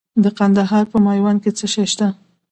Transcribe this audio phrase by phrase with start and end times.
[0.23, 2.07] د کندهار په میوند کې څه شی شته؟